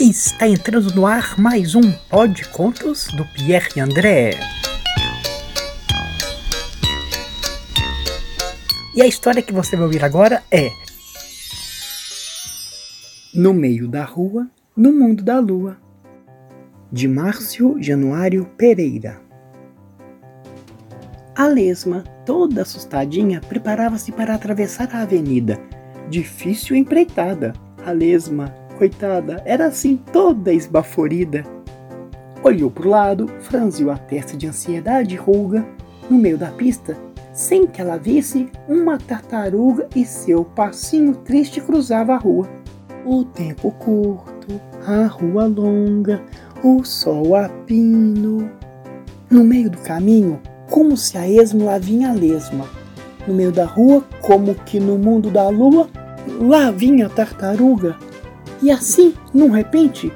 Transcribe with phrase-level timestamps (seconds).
[0.00, 4.30] Está entrando no ar mais um Pod Contos do Pierre André.
[8.96, 10.70] E a história que você vai ouvir agora é
[13.34, 15.76] No meio da rua, no mundo da lua,
[16.90, 19.20] de Márcio Januário Pereira.
[21.36, 25.60] A lesma, toda assustadinha, preparava-se para atravessar a avenida.
[26.08, 27.52] Difícil empreitada.
[27.84, 31.44] A lesma coitada, era assim toda esbaforida.
[32.42, 35.66] Olhou para o lado, franziu a testa de ansiedade e ruga.
[36.08, 36.96] No meio da pista,
[37.30, 42.48] sem que ela visse, uma tartaruga e seu passinho triste cruzava a rua.
[43.04, 46.22] O tempo curto, a rua longa,
[46.64, 48.50] o sol a pino.
[49.28, 52.66] No meio do caminho, como se a esmo lá vinha a lesma.
[53.28, 55.86] No meio da rua, como que no mundo da lua,
[56.40, 57.94] lá vinha a tartaruga.
[58.62, 60.12] E assim, num repente,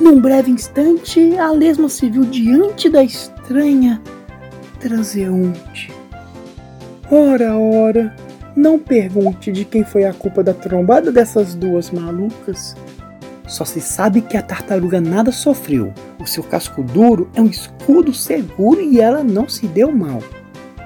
[0.00, 4.00] num breve instante, a lesma se viu diante da estranha
[4.80, 5.92] transeunte.
[7.10, 8.14] Ora, ora,
[8.54, 12.76] não pergunte de quem foi a culpa da trombada dessas duas malucas.
[13.46, 15.92] Só se sabe que a tartaruga nada sofreu.
[16.20, 20.22] O seu casco duro é um escudo seguro e ela não se deu mal.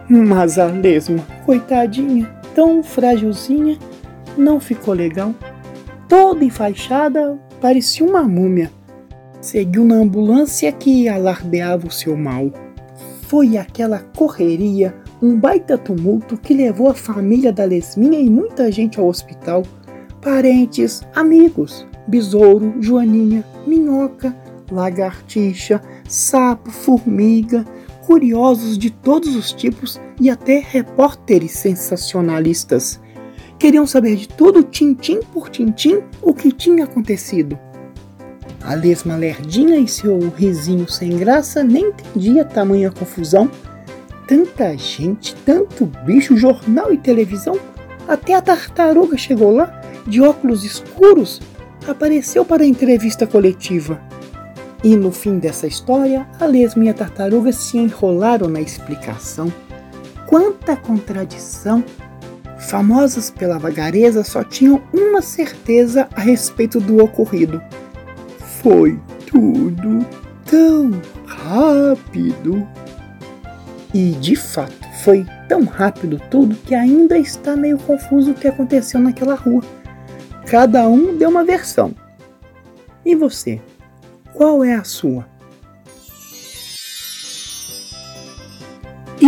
[0.08, 3.78] Mas a lesma, coitadinha, tão frágilzinha,
[4.36, 5.34] não ficou legal
[6.12, 8.70] toda enfaixada, parecia uma múmia.
[9.40, 12.52] Seguiu na ambulância que alardeava o seu mal.
[13.22, 19.00] Foi aquela correria, um baita tumulto que levou a família da Lesminha e muita gente
[19.00, 19.62] ao hospital.
[20.20, 24.36] Parentes, amigos, besouro, joaninha, minhoca,
[24.70, 27.64] lagartixa, sapo, formiga,
[28.06, 33.00] curiosos de todos os tipos e até repórteres sensacionalistas
[33.58, 37.58] queriam saber de tudo, tintim por tintim, o que tinha acontecido.
[38.64, 43.50] A lesma lerdinha e seu risinho sem graça nem entendia tamanha confusão.
[44.26, 47.58] Tanta gente, tanto bicho, jornal e televisão.
[48.06, 51.40] Até a tartaruga chegou lá, de óculos escuros,
[51.88, 54.00] apareceu para a entrevista coletiva.
[54.84, 59.52] E no fim dessa história, a lesma e a tartaruga se enrolaram na explicação.
[60.26, 61.84] Quanta contradição!
[62.62, 67.62] Famosas pela vagareza, só tinham uma certeza a respeito do ocorrido.
[68.62, 70.06] Foi tudo
[70.44, 70.90] tão
[71.26, 72.66] rápido.
[73.92, 79.00] E de fato, foi tão rápido tudo que ainda está meio confuso o que aconteceu
[79.00, 79.62] naquela rua.
[80.46, 81.94] Cada um deu uma versão.
[83.04, 83.60] E você?
[84.32, 85.31] Qual é a sua?